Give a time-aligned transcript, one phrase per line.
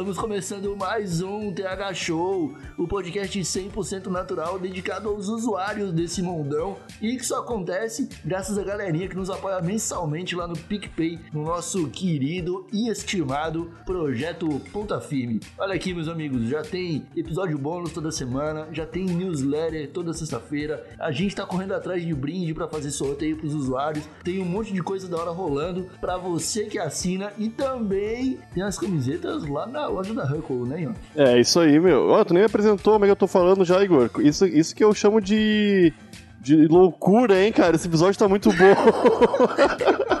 [0.00, 6.78] Estamos começando mais um TH Show, o podcast 100% natural dedicado aos usuários desse mundão.
[7.02, 11.44] E que só acontece graças à galerinha que nos apoia mensalmente lá no PicPay, no
[11.44, 15.38] nosso querido e estimado projeto Ponta Firme.
[15.58, 20.82] Olha aqui, meus amigos, já tem episódio bônus toda semana, já tem newsletter toda sexta-feira,
[20.98, 24.72] a gente tá correndo atrás de brinde para fazer sorteio pros usuários, tem um monte
[24.72, 29.66] de coisa da hora rolando para você que assina e também tem as camisetas lá
[29.66, 30.94] na loja da Huckle, né, Ian?
[31.16, 32.08] É, isso aí, meu.
[32.08, 34.10] Ó, tu nem me apresentou, mas eu tô falando já, Igor.
[34.20, 35.92] Isso, isso que eu chamo de.
[36.40, 37.76] de loucura, hein, cara?
[37.76, 38.74] Esse episódio tá muito bom.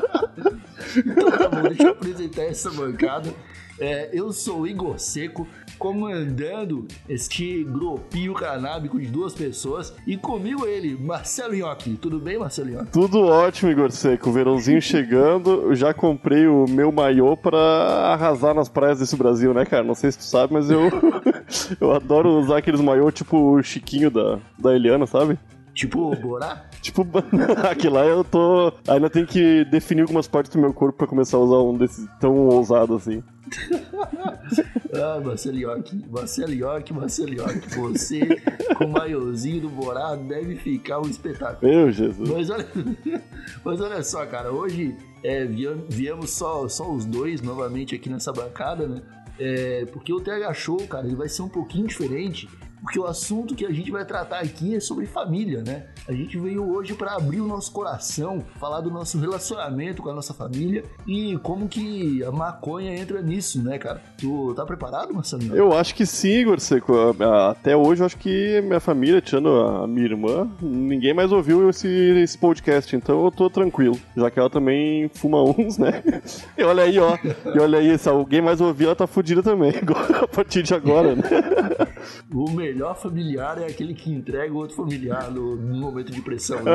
[0.96, 3.32] Então tá bom, deixa eu apresentar essa bancada.
[3.78, 5.46] É, eu sou o Igor Seco,
[5.80, 9.94] comandando este grupinho canábico de duas pessoas.
[10.06, 11.96] E comigo ele, Marcelo Nhoque.
[11.96, 12.92] Tudo bem, Marcelo Nhoque?
[12.92, 14.30] Tudo ótimo, Igor Seco.
[14.30, 15.74] Verãozinho chegando.
[15.74, 17.58] Já comprei o meu maiô pra
[18.12, 19.82] arrasar nas praias desse Brasil, né, cara?
[19.82, 20.82] Não sei se tu sabe, mas eu.
[21.80, 25.38] eu adoro usar aqueles maiô tipo o Chiquinho da, da Eliana, sabe?
[25.74, 26.64] Tipo, Borá?
[26.80, 27.06] Tipo,
[27.70, 28.72] aquilo lá eu tô.
[28.88, 32.08] Ainda tenho que definir algumas partes do meu corpo pra começar a usar um desses
[32.18, 33.22] tão ousado assim.
[34.92, 37.68] Ah, Nhoque, Marcelo Nhoque.
[37.76, 38.20] Você
[38.76, 41.72] com o maiozinho do Borá deve ficar um espetáculo.
[41.72, 42.28] Meu Jesus.
[42.28, 42.66] Mas olha,
[43.64, 45.46] mas olha só, cara, hoje é,
[45.88, 49.00] viemos só, só os dois novamente aqui nessa bancada, né?
[49.38, 52.48] É, porque o TH Show, cara, ele vai ser um pouquinho diferente,
[52.82, 55.86] porque o assunto que a gente vai tratar aqui é sobre família, né?
[56.08, 60.14] A gente veio hoje para abrir o nosso coração, falar do nosso relacionamento com a
[60.14, 64.02] nossa família e como que a maconha entra nisso, né, cara?
[64.18, 65.54] Tu tá preparado, Marcelinho?
[65.54, 66.94] Eu acho que sim, Igor Seco.
[67.20, 71.68] A- Até hoje eu acho que minha família, tirando a minha irmã, ninguém mais ouviu
[71.70, 73.98] esse, esse podcast, então eu tô tranquilo.
[74.16, 76.02] Já que ela também fuma uns, né?
[76.56, 77.16] E olha aí, ó.
[77.54, 79.72] E olha aí, se alguém mais ouvir, ela tá fudida também,
[80.22, 81.22] a partir de agora, né?
[82.32, 86.62] O melhor familiar é aquele que entrega o outro familiar no, no momento de pressão.
[86.62, 86.72] Né?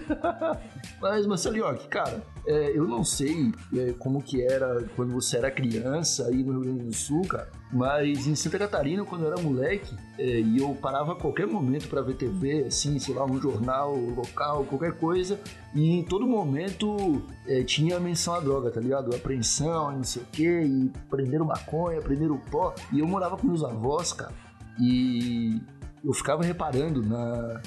[1.00, 6.28] Mas, Marcelioque, cara, é, eu não sei é, como que era quando você era criança
[6.28, 7.50] aí no Rio Grande do Sul, cara.
[7.70, 11.88] Mas em Santa Catarina, quando eu era moleque, é, e eu parava a qualquer momento
[11.88, 15.38] pra ver TV, assim, sei lá, um jornal local, qualquer coisa,
[15.74, 19.14] e em todo momento é, tinha menção à droga, tá ligado?
[19.14, 22.74] Apreensão, não sei o quê, e prenderam maconha, prenderam pó.
[22.90, 24.32] E eu morava com meus avós, cara,
[24.80, 25.60] e
[26.02, 27.60] eu ficava reparando na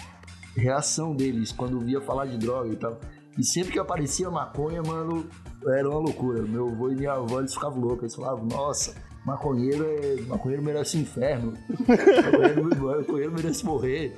[0.57, 2.99] reação deles quando via falar de droga e tal.
[3.37, 5.25] E sempre que aparecia maconha, mano,
[5.67, 6.41] era uma loucura.
[6.43, 8.01] Meu avô e minha avó, eles ficavam loucos.
[8.03, 8.93] Eles falavam, nossa,
[9.25, 10.21] maconheiro, é...
[10.27, 11.53] maconheiro merece inferno.
[11.87, 14.13] maconheiro, maconheiro merece morrer.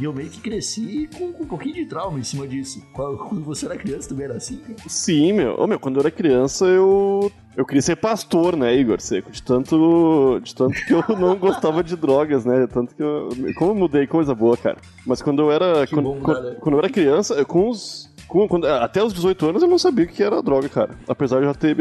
[0.00, 2.80] E eu meio que cresci com, com um pouquinho de trauma em cima disso.
[2.92, 4.76] Quando você era criança também era assim, cara?
[4.86, 5.54] Sim, meu.
[5.58, 7.30] Ô, meu, quando eu era criança, eu.
[7.54, 9.30] Eu queria ser pastor, né, Igor Seco?
[9.30, 12.66] De tanto, de tanto que eu não gostava de drogas, né?
[12.66, 13.28] Tanto que eu.
[13.58, 14.78] Como eu mudei, coisa boa, cara.
[15.06, 15.86] Mas quando eu era.
[15.86, 16.54] Que Quando, bom, quando- cara.
[16.60, 18.10] quando eu era criança, com os.
[18.32, 20.90] Com- quando- até os 18 anos eu não sabia o que era droga, cara.
[21.06, 21.76] Apesar de já ter,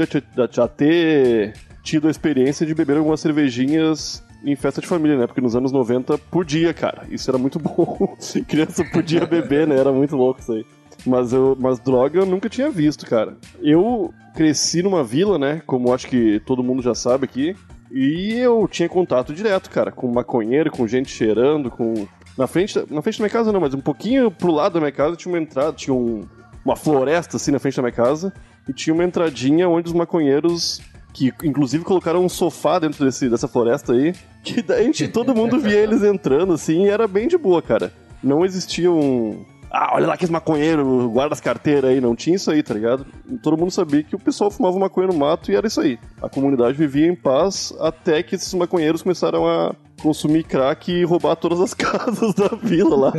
[0.52, 5.28] já, ter tido a experiência de beber algumas cervejinhas em festa de família, né?
[5.28, 7.06] Porque nos anos 90 podia, cara.
[7.10, 8.16] Isso era muito bom.
[8.48, 9.78] Criança podia beber, né?
[9.78, 10.66] Era muito louco isso aí.
[11.06, 13.38] Mas, eu, mas droga eu nunca tinha visto, cara.
[13.62, 15.62] Eu cresci numa vila, né?
[15.66, 17.56] Como acho que todo mundo já sabe aqui.
[17.92, 22.08] E eu tinha contato direto, cara, com maconheiro, com gente cheirando, com.
[22.38, 24.92] Na frente, na frente da minha casa não, mas um pouquinho pro lado da minha
[24.92, 26.26] casa tinha uma entrada, tinha um-
[26.66, 28.34] uma floresta assim na frente da minha casa.
[28.68, 30.82] E tinha uma entradinha onde os maconheiros.
[31.14, 34.14] Que inclusive colocaram um sofá dentro desse, dessa floresta aí.
[34.44, 37.92] Que a gente- todo mundo via eles entrando assim e era bem de boa, cara.
[38.24, 39.46] Não existia um.
[39.74, 42.00] Ah, olha lá que esse maconheiro, guarda as carteiras aí.
[42.02, 43.06] Não tinha isso aí, tá ligado?
[43.42, 45.98] Todo mundo sabia que o pessoal fumava maconha no mato e era isso aí.
[46.22, 51.36] A comunidade vivia em paz até que esses maconheiros começaram a consumir crack e roubar
[51.38, 53.14] todas as casas da vila lá.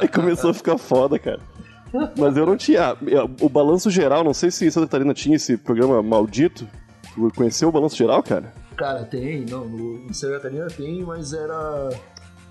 [0.00, 1.40] aí começou a ficar foda, cara.
[2.16, 2.96] Mas eu não tinha.
[3.40, 6.66] O balanço geral, não sei se Santa Catarina tinha esse programa maldito.
[7.14, 8.52] Tu conheceu o balanço geral, cara?
[8.76, 11.90] Cara, tem, não, no, em Santa Catarina tem, mas era.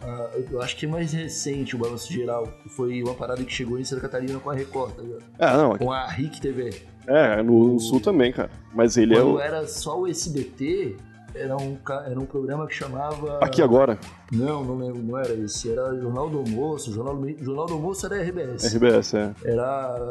[0.02, 3.52] ah, eu acho que é mais recente o Balanço Geral, que foi uma parada que
[3.52, 5.24] chegou em Santa Catarina com a Record, tá ligado?
[5.40, 5.78] Ah, não.
[5.78, 6.84] Com a RIC TV.
[7.08, 8.52] É, no, no sul também, cara.
[8.76, 9.40] Mas ele é Quando o.
[9.40, 10.98] era só o SBT,
[11.36, 13.40] era um, era um programa que chamava.
[13.40, 13.98] Aqui agora,
[14.32, 15.72] Não, não lembro, não era esse.
[15.72, 16.92] Era Jornal do Almoço.
[16.92, 18.74] Jornal do, Jornal do Almoço era RBS.
[18.74, 19.34] RBS, é.
[19.44, 20.10] Era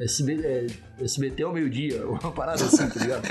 [0.00, 0.66] SB, é,
[1.00, 3.28] SBT ao meio-dia, uma parada assim, tá ligado?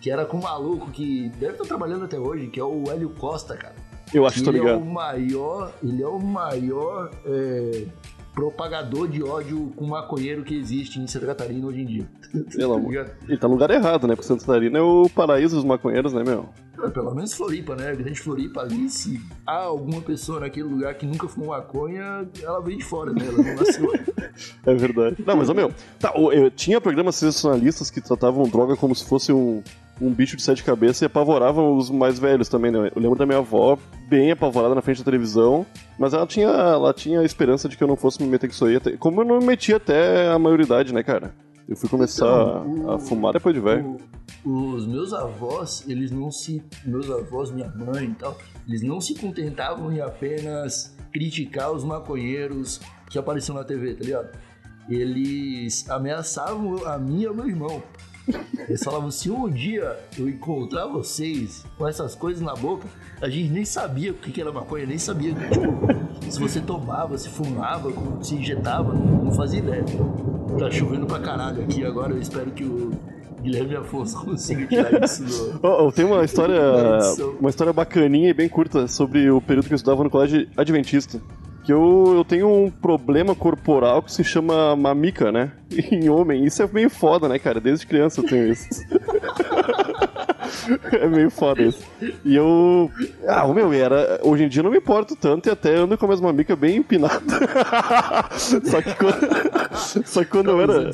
[0.00, 3.10] que era com um maluco que deve estar trabalhando até hoje, que é o Hélio
[3.10, 3.74] Costa, cara.
[4.12, 4.82] Eu acho que tô ele é ligado.
[4.82, 7.86] o maior, ele é o maior é,
[8.34, 12.06] propagador de ódio com maconheiro que existe em Santa Catarina hoje em dia.
[12.56, 13.10] Pelo Tá amor.
[13.28, 14.14] Ele tá no lugar errado, né?
[14.14, 16.48] Porque Santa Catarina é o paraíso dos maconheiros, né, meu?
[16.82, 17.90] É, Pelo menos Floripa, né?
[17.90, 22.60] A grande Floripa ali, se há alguma pessoa naquele lugar que nunca fumou maconha, ela
[22.60, 23.20] vem de fora, né?
[23.26, 23.92] Ela não nasceu.
[24.64, 25.22] É verdade.
[25.26, 25.70] Não, mas, ó, meu,
[26.00, 29.62] tá, o- eu tinha programas sensacionalistas que tratavam droga como se fosse um,
[30.00, 32.90] um bicho de sete cabeças e apavoravam os mais velhos também, né?
[32.94, 33.78] Eu lembro da minha avó
[34.08, 35.64] bem apavorada na frente da televisão,
[35.98, 38.52] mas ela tinha, ela tinha a esperança de que eu não fosse me meter com
[38.54, 38.76] isso aí.
[38.76, 41.34] Até, como eu não me meti até a maioridade, né, cara?
[41.68, 43.96] Eu fui começar Então, a, a fumar depois de velho.
[44.44, 46.60] O- os meus avós, eles não se.
[46.84, 48.36] Meus avós, minha mãe e tal,
[48.66, 54.28] eles não se contentavam em apenas criticar os maconheiros que apareciam na TV, tá ligado?
[54.88, 57.82] Eles ameaçavam a mim e ao meu irmão.
[58.68, 62.86] Eles falavam: se um dia eu encontrar vocês com essas coisas na boca,
[63.20, 67.28] a gente nem sabia o que era maconha, nem sabia, tipo, se você tomava, se
[67.28, 67.92] fumava,
[68.22, 69.84] se injetava, não fazia ideia.
[70.58, 72.92] Tá chovendo pra caralho aqui agora, eu espero que o
[73.42, 75.92] Guilherme Afonso consiga tirar isso do.
[75.92, 76.60] Tem uma história,
[77.40, 81.20] uma história bacaninha e bem curta sobre o período que eu estudava no colégio adventista.
[81.64, 85.52] Que eu, eu tenho um problema corporal que se chama mamica, né?
[85.70, 86.44] Em homem.
[86.44, 87.60] Isso é meio foda, né, cara?
[87.60, 88.68] Desde criança eu tenho isso.
[90.92, 91.82] é meio foda isso.
[92.24, 92.90] E eu.
[93.26, 94.20] Ah, o meu, era.
[94.22, 96.56] Hoje em dia eu não me importo tanto e até ando com a mesma mamica
[96.56, 97.22] bem empinada.
[98.36, 100.04] Só que quando.
[100.04, 100.90] Só que quando eu era.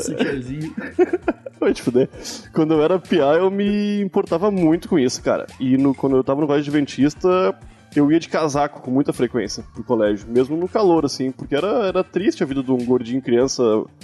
[1.59, 2.09] Vai te fuder.
[2.53, 5.47] Quando eu era piá, eu me importava muito com isso, cara.
[5.59, 7.55] E no, quando eu tava no colégio adventista,
[7.95, 11.87] eu ia de casaco com muita frequência pro colégio, mesmo no calor, assim, porque era,
[11.87, 13.63] era triste a vida de um gordinho criança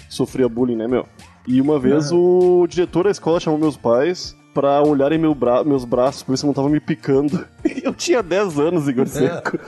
[0.08, 1.06] sofria bullying, né, meu?
[1.46, 5.84] E uma vez o diretor da escola chamou meus pais pra olharem meu bra meus
[5.84, 7.46] braços pra ver se não tava me picando.
[7.82, 9.58] Eu tinha 10 anos, Igor Seco.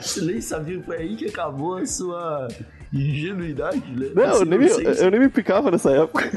[0.00, 2.46] Você nem sabia foi aí que acabou a sua
[2.92, 4.10] ingenuidade, né?
[4.14, 6.30] Não, eu nem, me, eu nem me picava nessa época.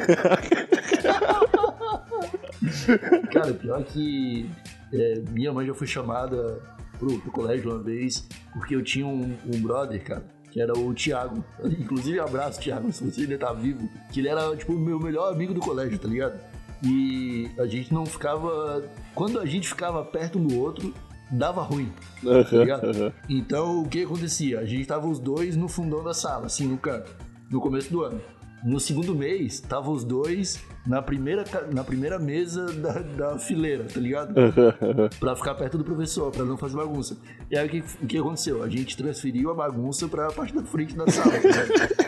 [3.31, 4.50] Cara, pior que
[4.94, 6.62] é, minha mãe já foi chamada
[6.98, 10.94] pro, pro colégio uma vez porque eu tinha um, um brother, cara, que era o
[10.94, 11.44] Thiago.
[11.63, 13.88] Inclusive, abraço, Thiago, se você ainda tá vivo.
[14.12, 16.39] Que ele era, tipo, o meu melhor amigo do colégio, tá ligado?
[16.84, 18.84] E a gente não ficava.
[19.16, 20.94] Quando a gente ficava perto um do outro,
[21.31, 21.92] dava ruim.
[22.24, 23.13] Tá ligado?
[23.28, 24.60] Então, o que acontecia?
[24.60, 27.16] A gente tava os dois no fundão da sala, assim, no canto,
[27.50, 28.22] no começo do ano.
[28.63, 34.00] No segundo mês, tava os dois na primeira, na primeira mesa da, da fileira, tá
[34.00, 34.33] ligado?
[35.19, 37.18] pra ficar perto do professor, pra não fazer bagunça.
[37.51, 38.63] E aí, o que, o que aconteceu?
[38.63, 42.07] A gente transferiu a bagunça pra parte da frente da sala, tá?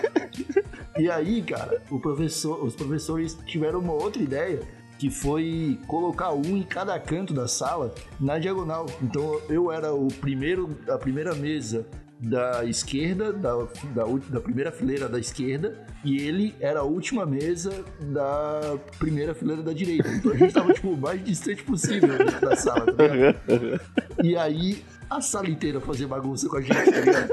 [1.00, 4.60] E aí, cara, o professor, os professores tiveram uma outra ideia,
[4.98, 8.86] que foi colocar um em cada canto da sala na diagonal.
[9.02, 11.88] Então eu era o primeiro, a primeira mesa
[12.20, 13.56] da esquerda, da,
[13.96, 19.64] da, da primeira fileira da esquerda, e ele era a última mesa da primeira fileira
[19.64, 20.10] da direita.
[20.10, 22.10] Então a gente tava, tipo, o mais distante possível
[22.42, 23.40] da sala, tá ligado?
[24.22, 27.30] E aí a sala inteira fazia bagunça com a gente, tá ligado?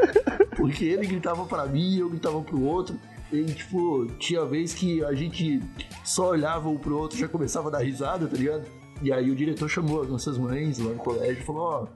[0.56, 2.96] Porque ele gritava pra mim, eu gritava pro outro.
[3.32, 5.60] E, tipo, tinha vez que a gente
[6.04, 8.64] só olhava um pro outro já começava a dar risada, tá ligado?
[9.02, 11.86] E aí o diretor chamou as nossas mães lá no colégio e falou, ó,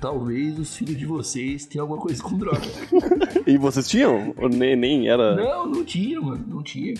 [0.00, 2.60] talvez os filhos de vocês tenham alguma coisa com droga.
[3.46, 4.34] E vocês tinham?
[4.36, 5.34] Ou nem, nem era.
[5.34, 6.94] não, não tinha, mano, não tinha.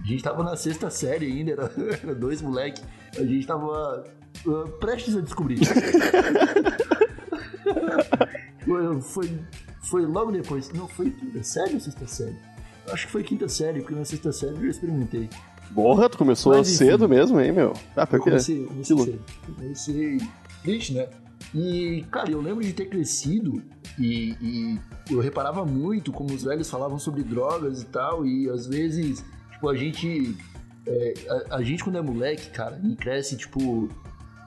[0.00, 2.82] A gente tava na sexta série ainda, era, era dois moleque.
[3.16, 4.04] A gente tava
[4.46, 5.58] ah, prestes a descobrir.
[8.64, 9.38] foi, foi,
[9.82, 10.72] foi logo depois.
[10.72, 12.36] Não, foi quinta série ou sexta série?
[12.90, 15.30] Acho que foi quinta série, porque na sexta série eu já experimentei.
[15.72, 17.72] Porra, tu começou Mas, cedo mesmo, hein, meu?
[17.96, 18.28] Ah, porque.
[18.28, 19.24] comecei, eu comecei que cedo.
[19.56, 20.18] Comecei
[20.62, 21.08] triste, né?
[21.54, 23.62] E, cara, eu lembro de ter crescido
[23.98, 24.80] e, e
[25.10, 29.68] eu reparava muito como os velhos falavam sobre drogas e tal, e às vezes, tipo,
[29.68, 30.34] a gente.
[30.86, 31.14] é,
[31.50, 33.88] a, a gente, quando é moleque, cara, e cresce, tipo,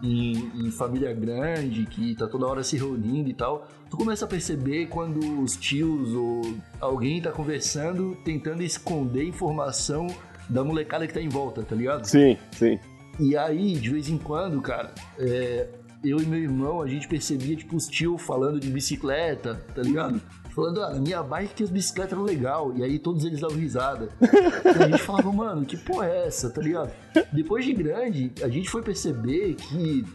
[0.01, 4.27] em, em família grande, que tá toda hora se reunindo e tal, tu começa a
[4.27, 6.41] perceber quando os tios ou
[6.79, 10.07] alguém tá conversando, tentando esconder informação
[10.49, 12.05] da molecada que tá em volta, tá ligado?
[12.05, 12.79] Sim, sim.
[13.19, 15.67] E aí, de vez em quando, cara, é,
[16.03, 20.21] eu e meu irmão, a gente percebia, tipo, os tio falando de bicicleta, tá ligado?
[20.53, 22.73] Falando, ah, minha bike que as bicicletas eram legal.
[22.77, 24.09] E aí todos eles davam risada.
[24.21, 26.91] e a gente falava, mano, que porra é essa, tá ligado?
[27.33, 30.05] Depois de grande, a gente foi perceber que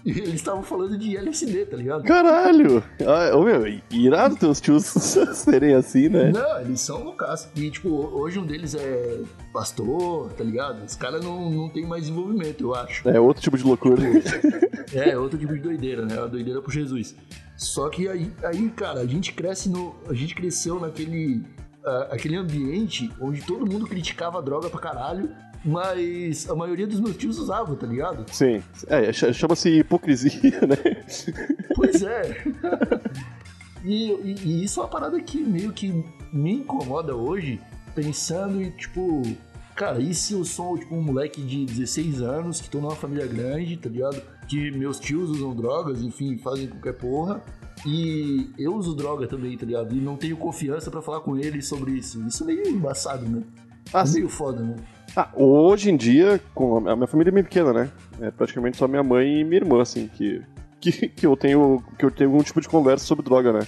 [0.04, 2.04] eles estavam falando de LSD, tá ligado?
[2.04, 2.82] Caralho!
[3.00, 4.84] Ah, meu, irado teus tios
[5.34, 6.32] serem assim, né?
[6.32, 7.48] Não, eles são loucos.
[7.54, 9.20] E, tipo, hoje um deles é
[9.52, 10.84] pastor, tá ligado?
[10.84, 13.08] Os caras não, não tem mais envolvimento, eu acho.
[13.08, 14.02] É outro tipo de loucura.
[14.94, 16.18] é, outro tipo de doideira, né?
[16.18, 17.14] A doideira pro Jesus.
[17.56, 19.94] Só que aí, aí, cara, a gente cresce no.
[20.08, 21.42] A gente cresceu naquele.
[21.80, 25.30] Uh, aquele ambiente onde todo mundo criticava a droga pra caralho
[25.64, 28.24] mas a maioria dos meus tios usava, tá ligado?
[28.32, 28.62] Sim.
[28.86, 31.04] É, chama-se hipocrisia, né?
[31.74, 32.44] Pois é.
[33.84, 37.60] e, e, e, isso é uma parada que meio que me incomoda hoje,
[37.94, 39.22] pensando em, tipo,
[39.74, 43.26] cara, e se eu sou, tipo, um moleque de 16 anos, que tô numa família
[43.26, 44.22] grande, tá ligado?
[44.48, 47.42] Que meus tios usam drogas, enfim, fazem qualquer porra.
[47.86, 49.94] E eu uso droga também, tá ligado?
[49.94, 52.22] E não tenho confiança para falar com eles sobre isso.
[52.26, 53.42] Isso é meio embaçado, né?
[53.92, 54.76] Ah, é meio foda, né?
[55.16, 57.90] Ah, hoje em dia, com a minha família é bem pequena, né?
[58.20, 60.42] É praticamente só minha mãe e minha irmã, assim, que,
[60.80, 63.60] que, que, eu tenho que eu tenho algum tipo de conversa sobre droga, né?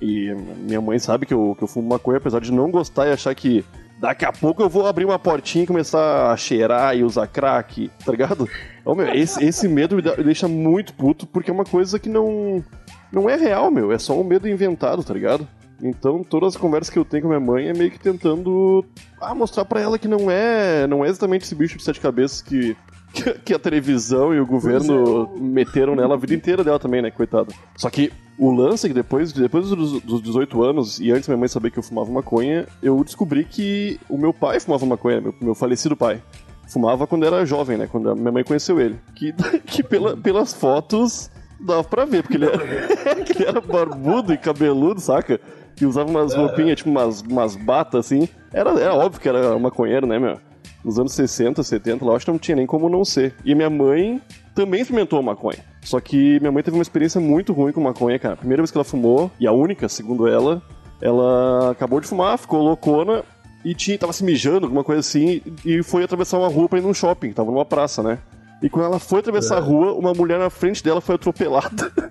[0.00, 3.12] E minha mãe sabe que eu, que eu fumo maconha, apesar de não gostar e
[3.12, 3.64] achar que
[3.98, 7.90] daqui a pouco eu vou abrir uma portinha e começar a cheirar e usar crack,
[8.04, 8.48] tá ligado?
[8.84, 12.08] Oh, meu, esse, esse medo me, me deixa muito puto, porque é uma coisa que
[12.08, 12.62] não,
[13.10, 13.90] não é real, meu.
[13.90, 15.48] É só um medo inventado, tá ligado?
[15.82, 18.84] Então, todas as conversas que eu tenho com minha mãe é meio que tentando
[19.20, 22.40] ah, mostrar para ela que não é, não é exatamente esse bicho de sete cabeças
[22.40, 22.76] que,
[23.44, 25.40] que, a televisão e o governo é.
[25.40, 27.52] meteram nela a vida inteira dela também, né, coitada.
[27.76, 31.38] Só que o lance é que depois, depois dos, dos 18 anos, e antes minha
[31.38, 35.34] mãe saber que eu fumava maconha, eu descobri que o meu pai fumava maconha, meu,
[35.40, 36.22] meu falecido pai.
[36.68, 38.98] Fumava quando era jovem, né, quando a minha mãe conheceu ele.
[39.14, 39.34] Que,
[39.66, 42.62] que pela, pelas fotos dava pra ver, porque ele era,
[43.28, 45.40] ele era barbudo e cabeludo, saca?
[45.76, 48.26] que usava umas roupinhas, tipo umas, umas batas assim.
[48.52, 50.38] Era, era óbvio que era maconheiro, né, meu?
[50.82, 53.34] Nos anos 60, 70, lá, eu acho que não tinha nem como não ser.
[53.44, 54.20] E minha mãe
[54.54, 55.58] também experimentou maconha.
[55.82, 58.34] Só que minha mãe teve uma experiência muito ruim com maconha, cara.
[58.34, 60.62] A primeira vez que ela fumou, e a única, segundo ela,
[61.00, 63.22] ela acabou de fumar, ficou loucona
[63.64, 66.82] e tinha, tava se mijando, alguma coisa assim, e foi atravessar uma rua pra ir
[66.82, 68.18] num shopping, tava numa praça, né?
[68.62, 69.58] E quando ela foi atravessar é.
[69.58, 71.92] a rua, uma mulher na frente dela foi atropelada.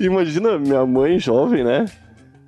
[0.00, 1.84] Imagina minha mãe jovem, né?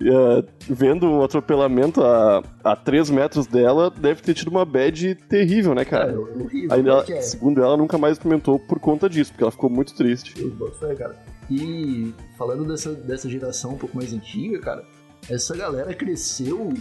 [0.01, 5.75] Uh, vendo um atropelamento a, a 3 metros dela, deve ter tido uma bad terrível,
[5.75, 6.13] né, cara?
[6.13, 7.21] É, horrível, Aí ela, é.
[7.21, 10.41] Segundo ela, nunca mais experimentou por conta disso, porque ela ficou muito triste.
[10.41, 10.53] Eu
[10.97, 11.17] cara.
[11.51, 14.85] E falando dessa, dessa geração um pouco mais antiga, cara,
[15.29, 16.73] essa galera cresceu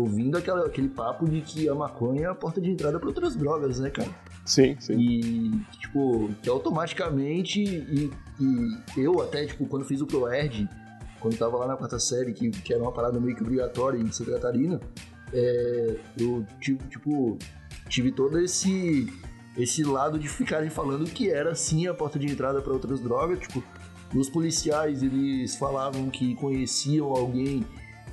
[0.00, 3.34] ouvindo aquela, aquele papo de que a maconha é a porta de entrada para outras
[3.34, 4.10] drogas, né, cara?
[4.44, 4.98] Sim, sim.
[4.98, 5.50] E,
[5.80, 8.10] tipo, que automaticamente, e,
[8.40, 10.68] e eu até, tipo, quando fiz o ProErd,
[11.20, 14.10] quando tava lá na quarta série, que, que era uma parada meio que obrigatória em
[14.12, 14.80] Santa Catarina,
[15.32, 17.38] é, eu, tipo,
[17.88, 19.12] tive todo esse
[19.56, 23.38] esse lado de ficarem falando que era sim a porta de entrada para outras drogas,
[23.38, 23.64] tipo,
[24.14, 27.64] os policiais eles falavam que conheciam alguém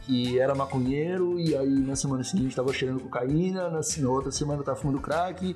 [0.05, 4.63] que era maconheiro e aí na semana seguinte tava cheirando cocaína, na, na outra semana
[4.63, 5.55] tava fumando crack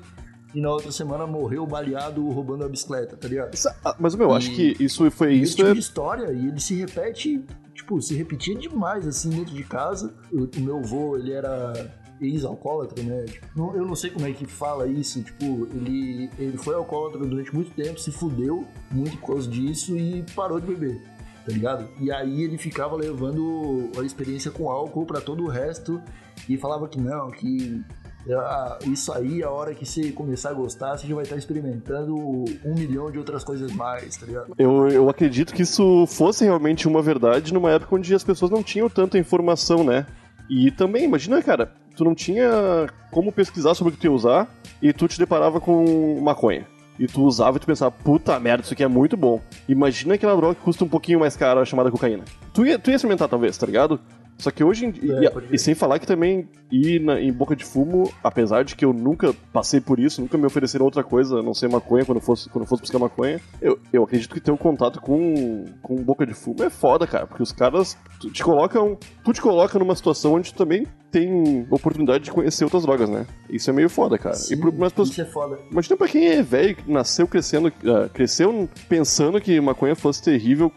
[0.54, 3.54] e na outra semana morreu baleado roubando a bicicleta, tá ligado?
[3.54, 5.56] Isso, ah, mas meu, eu acho que isso foi isso.
[5.56, 5.72] Tipo é...
[5.74, 10.14] de história e ele se repete, tipo, se repetia demais assim dentro de casa.
[10.32, 13.24] O, o meu avô, ele era ex-alcoólatra, né?
[13.24, 17.54] Tipo, eu não sei como é que fala isso, tipo, ele, ele foi alcoólatra durante
[17.54, 21.17] muito tempo, se fudeu muito por causa disso e parou de beber
[21.48, 21.88] tá ligado?
[21.98, 26.00] E aí ele ficava levando a experiência com álcool para todo o resto
[26.46, 27.82] e falava que não, que
[28.30, 32.14] ah, isso aí, a hora que você começar a gostar, você já vai estar experimentando
[32.14, 34.52] um milhão de outras coisas mais, tá ligado?
[34.58, 38.62] Eu, eu acredito que isso fosse realmente uma verdade numa época onde as pessoas não
[38.62, 40.04] tinham tanta informação, né?
[40.50, 44.54] E também, imagina, cara, tu não tinha como pesquisar sobre o que tu ia usar
[44.82, 46.66] e tu te deparava com maconha
[46.98, 49.40] e tu usava e tu pensava, puta merda, isso aqui é muito bom.
[49.68, 52.24] Imagina aquela droga que custa um pouquinho mais cara, chamada cocaína.
[52.52, 54.00] Tu ia, tu ia experimentar talvez, tá ligado?
[54.38, 55.14] Só que hoje em dia.
[55.14, 58.76] É, e, e, sem falar que também ir na, em boca de fumo, apesar de
[58.76, 62.04] que eu nunca passei por isso, nunca me ofereceram outra coisa a não ser maconha
[62.04, 65.96] quando fosse, quando fosse buscar maconha, eu, eu acredito que ter um contato com, com
[65.96, 67.26] boca de fumo é foda, cara.
[67.26, 67.98] Porque os caras
[68.32, 68.96] te colocam.
[69.24, 73.26] Tu te coloca numa situação onde tu também tem oportunidade de conhecer outras drogas, né?
[73.50, 74.36] Isso é meio foda, cara.
[74.36, 75.58] Sim, e pro, mas, isso é foda.
[75.70, 80.72] Imagina pra quem é velho, nasceu crescendo, uh, cresceu pensando que maconha fosse terrível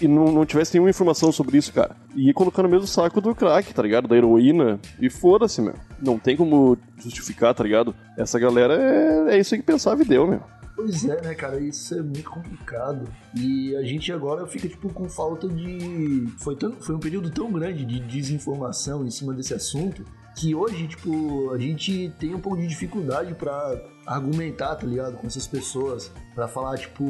[0.00, 3.34] e não, não tivesse nenhuma informação sobre isso, cara, ia colocar no mesmo saco do
[3.34, 4.08] crack, tá ligado?
[4.08, 4.78] Da heroína.
[5.00, 5.74] E foda-se, meu.
[6.00, 7.94] Não tem como justificar, tá ligado?
[8.16, 10.40] Essa galera é, é isso aí que pensava e deu, meu.
[10.76, 11.60] Pois é, né, cara?
[11.60, 13.06] Isso é muito complicado.
[13.36, 16.26] E a gente agora fica, tipo, com falta de.
[16.38, 16.72] Foi, tão...
[16.72, 20.04] Foi um período tão grande de desinformação em cima desse assunto
[20.36, 25.26] que hoje, tipo, a gente tem um pouco de dificuldade para argumentar, tá ligado, com
[25.26, 27.04] essas pessoas, para falar, tipo,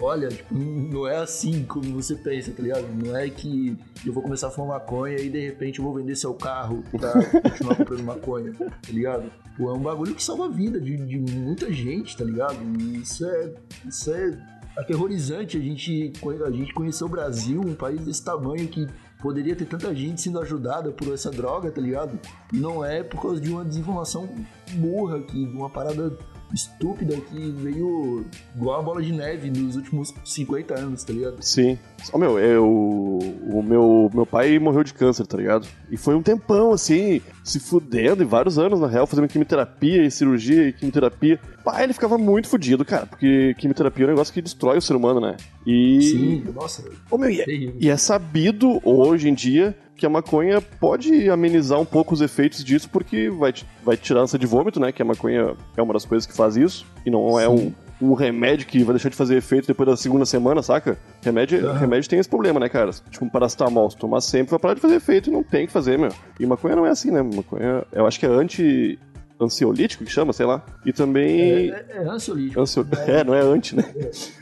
[0.00, 2.86] olha, tipo, não é assim como você pensa, tá ligado?
[2.94, 6.16] Não é que eu vou começar a fumar maconha e de repente eu vou vender
[6.16, 9.30] seu carro pra continuar comprando maconha, tá ligado?
[9.56, 12.58] Pô, é um bagulho que salva a vida de, de muita gente, tá ligado?
[12.78, 13.54] E isso é,
[13.86, 14.38] isso é
[14.76, 16.12] aterrorizante a gente,
[16.44, 18.86] a gente conhecer o Brasil, um país desse tamanho que
[19.20, 22.18] poderia ter tanta gente sendo ajudada por essa droga, tá ligado?
[22.52, 24.28] E não é por causa de uma desinformação
[24.74, 26.16] burra aqui, de uma parada
[26.52, 28.24] estúpida que veio
[28.54, 31.36] igual a bola de neve nos últimos 50 anos, tá ligado?
[31.40, 31.78] Sim.
[32.12, 35.66] Ó, meu, eu, o meu, meu pai morreu de câncer, tá ligado?
[35.90, 40.10] E foi um tempão, assim, se fudendo, e vários anos, na real, fazendo quimioterapia e
[40.10, 41.40] cirurgia e quimioterapia.
[41.64, 44.94] Pai, ele ficava muito fudido, cara, porque quimioterapia é um negócio que destrói o ser
[44.94, 45.36] humano, né?
[45.66, 46.02] E...
[46.02, 46.84] Sim, nossa.
[47.10, 51.80] Ô, meu, e, é, e é sabido, hoje em dia, que a maconha pode amenizar
[51.80, 54.92] um pouco os efeitos disso, porque vai, vai tirar ânsia de vômito, né?
[54.92, 58.12] Que a maconha é uma das coisas que faz isso, e não é um, um
[58.12, 60.98] remédio que vai deixar de fazer efeito depois da segunda semana, saca?
[61.22, 61.72] Remédio, uhum.
[61.74, 62.90] remédio tem esse problema, né, cara?
[63.10, 65.72] Tipo, um paracetamol, se tomar sempre vai parar de fazer efeito e não tem que
[65.72, 66.10] fazer, meu.
[66.38, 67.22] E maconha não é assim, né?
[67.22, 68.98] Maconha, eu acho que é anti
[69.40, 70.64] ansiolítico que chama, sei lá.
[70.84, 71.70] E também.
[71.70, 72.60] É, é, é ansiolítico.
[72.60, 72.86] Ansio...
[73.06, 73.84] É, não é anti, né?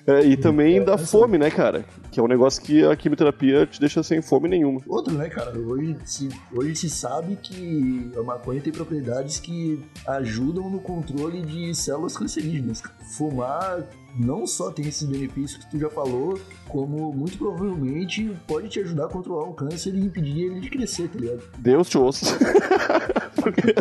[0.06, 1.84] É, e também é, dá fome, né, cara?
[2.10, 4.80] Que é um negócio que a quimioterapia te deixa sem fome nenhuma.
[4.86, 5.58] Outro, né, cara?
[5.58, 11.74] Hoje se, hoje se sabe que a maconha tem propriedades que ajudam no controle de
[11.74, 12.82] células cancerígenas.
[13.16, 13.84] Fumar
[14.16, 19.06] não só tem esses benefícios que tu já falou, como muito provavelmente pode te ajudar
[19.06, 21.42] a controlar o câncer e impedir ele de crescer, tá ligado?
[21.58, 22.38] Deus te ouça.
[23.40, 23.74] Porque...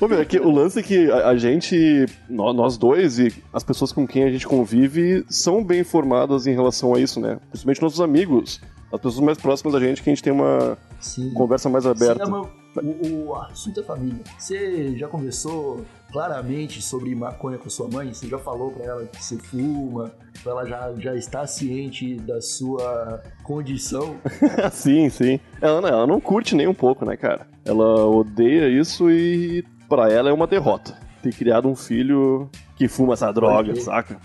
[0.00, 3.62] Ô, meu, é que o lance é que a, a, gente, nós dois e as
[3.62, 7.38] pessoas com quem a gente convive são bem informadas em relação a isso, né?
[7.50, 8.60] Principalmente nossos amigos,
[8.92, 11.32] as pessoas mais próximas da gente, que a gente tem uma Sim.
[11.34, 12.24] conversa mais aberta.
[12.24, 14.22] Sim, o, o assunto é família.
[14.38, 18.12] Você já conversou claramente sobre maconha com sua mãe?
[18.12, 20.12] Você já falou para ela que você fuma?
[20.44, 24.16] Ela já, já está ciente da sua condição?
[24.72, 25.40] sim, sim.
[25.60, 27.46] Ela, ela não curte nem um pouco, né, cara?
[27.64, 30.96] Ela odeia isso e para ela é uma derrota.
[31.22, 34.18] Ter criado um filho que fuma essa droga, saca?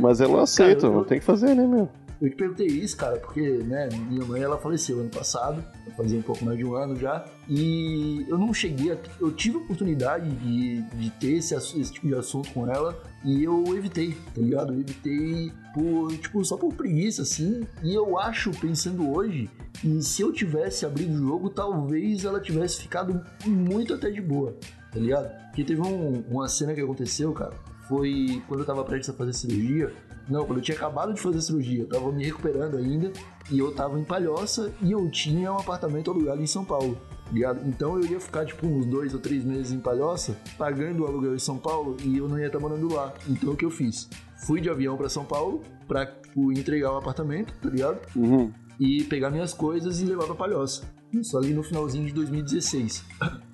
[0.00, 0.96] Mas ela aceita, cara, eu...
[0.98, 1.88] não tem que fazer, né, meu?
[2.20, 5.62] Eu te perguntei isso, cara, porque, né, minha mãe, ela faleceu ano passado,
[5.96, 8.96] fazia um pouco mais de um ano já, e eu não cheguei a...
[9.20, 13.44] Eu tive a oportunidade de, de ter esse, esse tipo de assunto com ela, e
[13.44, 14.72] eu evitei, tá ligado?
[14.72, 20.22] Eu evitei por, tipo, só por preguiça, assim, e eu acho, pensando hoje, que se
[20.22, 24.56] eu tivesse abrido o jogo, talvez ela tivesse ficado muito até de boa,
[24.90, 25.30] tá ligado?
[25.48, 27.52] Porque teve um, uma cena que aconteceu, cara,
[27.88, 29.92] foi quando eu tava prestes a fazer cirurgia,
[30.28, 33.12] não, quando eu tinha acabado de fazer cirurgia, eu tava me recuperando ainda
[33.50, 36.98] e eu tava em Palhoça e eu tinha um apartamento alugado em São Paulo.
[37.32, 37.66] Ligado?
[37.68, 41.34] Então eu ia ficar tipo uns dois ou três meses em Palhoça, pagando o aluguel
[41.34, 43.12] em São Paulo e eu não ia estar morando lá.
[43.28, 44.08] Então o que eu fiz?
[44.46, 48.00] Fui de avião para São Paulo pra tipo, entregar o apartamento, tá ligado?
[48.14, 48.52] Uhum.
[48.78, 50.82] E pegar minhas coisas e levar pra Palhoça.
[51.12, 53.04] Isso ali no finalzinho de 2016.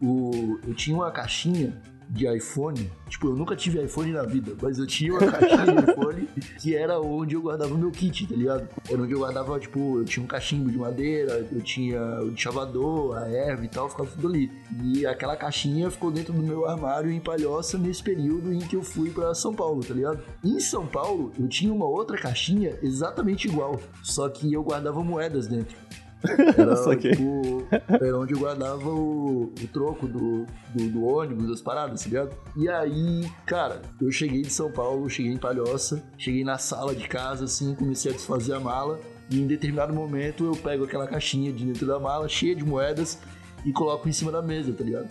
[0.02, 1.80] O, eu tinha uma caixinha
[2.12, 2.90] de iPhone.
[3.08, 6.28] Tipo, eu nunca tive iPhone na vida, mas eu tinha uma caixinha de iPhone
[6.60, 8.68] que era onde eu guardava o meu kit, tá ligado?
[8.88, 13.16] Era onde eu guardava, tipo, eu tinha um cachimbo de madeira, eu tinha o chavador,
[13.16, 14.52] a erva e tal, ficava tudo ali.
[14.82, 18.82] E aquela caixinha ficou dentro do meu armário em Palhoça nesse período em que eu
[18.82, 20.22] fui para São Paulo, tá ligado?
[20.44, 25.46] Em São Paulo, eu tinha uma outra caixinha exatamente igual, só que eu guardava moedas
[25.46, 25.74] dentro.
[26.56, 32.02] Era, tipo, era onde eu guardava o, o troco do, do, do, ônibus, das paradas,
[32.02, 32.36] tá ligado?
[32.56, 37.08] E aí, cara, eu cheguei de São Paulo, cheguei em Palhoça, cheguei na sala de
[37.08, 39.00] casa, assim, comecei a desfazer a mala.
[39.30, 43.18] E em determinado momento eu pego aquela caixinha de dentro da mala, cheia de moedas,
[43.64, 45.08] e coloco em cima da mesa, tá ligado?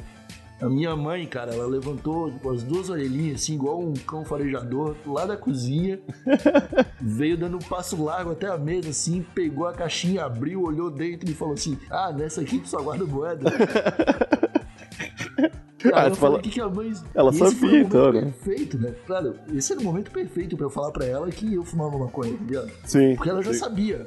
[0.62, 4.96] A minha mãe, cara, ela levantou tipo, as duas orelhinhas, assim, igual um cão farejador,
[5.08, 6.00] lá da cozinha,
[7.02, 11.30] veio dando um passo largo até a mesa, assim, pegou a caixinha, abriu, olhou dentro
[11.30, 13.52] e falou assim: Ah, nessa aqui tu só guarda moeda.
[15.94, 16.94] Ah, eu tu falei fala- o que, a mãe.
[17.14, 18.22] Ela sabia, então, né?
[18.22, 18.94] Perfeito, né?
[19.08, 22.34] Claro, esse era o momento perfeito pra eu falar pra ela que eu fumava maconha,
[22.38, 22.72] tá ligado?
[22.86, 23.16] Sim.
[23.16, 24.06] Porque ela já sim, sabia,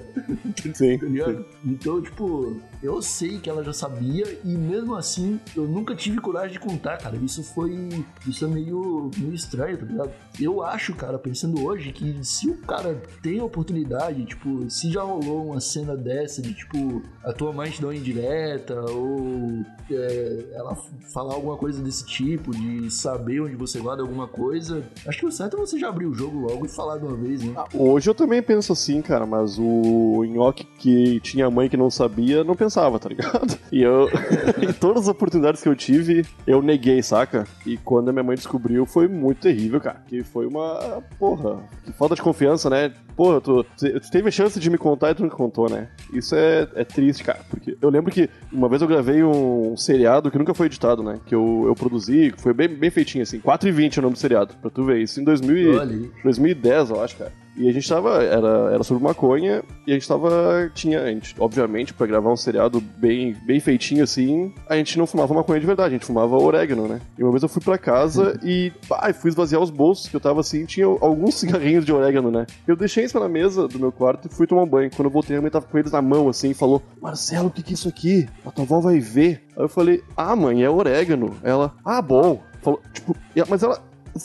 [0.74, 0.98] Sim.
[0.98, 1.44] tá ligado?
[1.64, 6.52] Então, tipo, eu sei que ela já sabia e mesmo assim eu nunca tive coragem
[6.52, 7.16] de contar, cara.
[7.16, 7.88] Isso foi.
[8.26, 10.10] Isso é meio, meio estranho, tá ligado?
[10.40, 15.02] Eu acho, cara, pensando hoje, que se o cara tem a oportunidade, tipo, se já
[15.02, 20.44] rolou uma cena dessa de, tipo, a tua mãe te dá uma indireta ou é,
[20.54, 20.74] ela
[21.12, 25.33] falar alguma coisa desse tipo, de saber onde você guarda alguma coisa, acho que o
[25.33, 27.55] certo é você já abrir o jogo logo e falar de uma vez, né?
[27.72, 32.44] Hoje eu também penso assim, cara, mas o Nhoque que tinha mãe que não sabia,
[32.44, 33.59] não pensava, tá ligado?
[33.72, 34.09] E eu,
[34.62, 37.44] em todas as oportunidades que eu tive, eu neguei, saca?
[37.66, 40.00] E quando a minha mãe descobriu, foi muito terrível, cara.
[40.07, 41.03] Que foi uma.
[41.18, 42.92] Porra, que falta de confiança, né?
[43.16, 45.88] Porra, tu, tu teve a chance de me contar e tu nunca contou, né?
[46.12, 47.40] Isso é, é triste, cara.
[47.48, 51.20] Porque eu lembro que uma vez eu gravei um, seriado que nunca foi editado, né?
[51.27, 53.38] Que eu, eu produzi, foi bem, bem feitinho, assim.
[53.40, 55.00] 4,20 é o nome do seriado, pra tu ver.
[55.00, 56.11] Isso em 2000 e- Olha aí.
[56.24, 57.33] 2010, eu acho, cara.
[57.56, 58.22] E a gente tava.
[58.22, 60.70] Era, era sobre maconha, e a gente tava.
[60.74, 61.02] Tinha.
[61.02, 65.32] A gente, obviamente, pra gravar um seriado bem, bem feitinho assim, a gente não fumava
[65.34, 67.00] maconha de verdade, a gente fumava orégano, né?
[67.18, 68.72] E uma vez eu fui pra casa e.
[68.88, 72.46] Pá, fui esvaziar os bolsos, que eu tava assim, tinha alguns cigarrinhos de orégano, né?
[72.66, 74.90] Eu deixei isso na mesa do meu quarto e fui tomar um banho.
[74.90, 77.50] Quando eu voltei, a mãe tava com eles na mão, assim, e falou: Marcelo, o
[77.50, 78.28] que que é isso aqui?
[78.44, 79.44] A tua avó vai ver.
[79.56, 81.36] Aí eu falei: Ah, mãe, é orégano.
[81.42, 82.42] Ela, ah, bom.
[82.62, 83.14] Falou, tipo,
[83.48, 83.80] mas ela.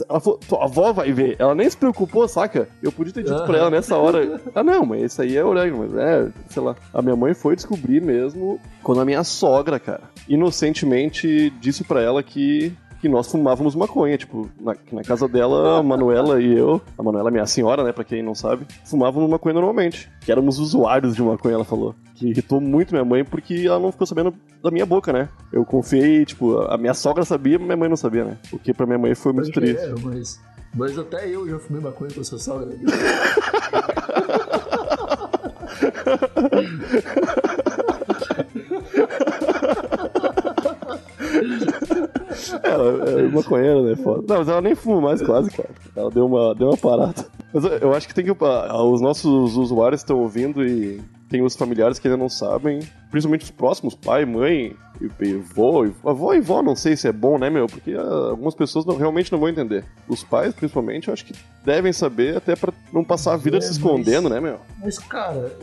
[0.08, 1.36] Ela falou, tua avó vai ver.
[1.40, 2.68] Ela nem se preocupou, saca?
[2.82, 4.40] Eu podia ter dito pra ela nessa hora.
[4.54, 6.76] Ah, não, mas esse aí é orégano, mas é, sei lá.
[6.94, 12.22] A minha mãe foi descobrir mesmo quando a minha sogra, cara, inocentemente disse pra ela
[12.22, 12.74] que.
[13.02, 17.32] Que nós fumávamos maconha, tipo, na, na casa dela, a Manuela e eu, a Manuela,
[17.32, 20.12] minha senhora, né, pra quem não sabe, fumávamos maconha normalmente.
[20.20, 21.96] Que éramos usuários de maconha, ela falou.
[22.16, 25.30] Que irritou muito minha mãe porque ela não ficou sabendo da minha boca, né?
[25.54, 28.38] Eu confiei, tipo, a minha sogra sabia, mas minha mãe não sabia, né?
[28.52, 29.82] O que pra minha mãe foi muito que triste.
[29.82, 30.40] é, mas,
[30.76, 32.68] mas até eu já fumei maconha com a sua sogra.
[43.30, 43.96] É maconheira, né?
[43.96, 44.24] Foda.
[44.28, 45.70] Não, mas ela nem fuma mais quase, cara.
[45.96, 47.26] Ela deu uma, deu uma parada.
[47.54, 48.32] Mas eu- eu acho que tem que.
[48.44, 52.80] ah, Os nossos usuários estão ouvindo e tem os familiares que ainda não sabem,
[53.12, 57.08] principalmente os próximos, pai, mãe, e, e vô, e, avó e vó, não sei se
[57.08, 57.68] é bom, né, meu?
[57.68, 59.86] Porque ah, algumas pessoas não- realmente não vão entender.
[60.08, 63.62] Os pais, principalmente, eu acho que devem saber até pra não passar a vida É,
[63.62, 64.58] se mas- escondendo, né, meu?
[64.84, 65.56] Mas, cara,